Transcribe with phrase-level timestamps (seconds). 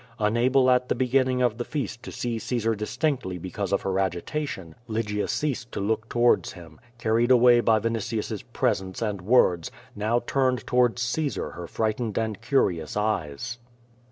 [0.17, 4.73] Unable at the beginning of the feast to see Caesar distinctly because of her agitation,
[4.87, 6.61] Lygia ceased to look towards him.
[6.63, 6.81] QUO VADIS.
[6.81, 12.41] 6l carried away by Vinitius's presence and words, now turned towards Caesar her frightened and
[12.41, 13.59] curious eyes.